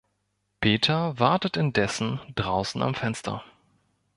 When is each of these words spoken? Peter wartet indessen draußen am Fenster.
Peter 0.61 1.19
wartet 1.19 1.57
indessen 1.57 2.19
draußen 2.33 2.81
am 2.81 2.95
Fenster. 2.95 3.43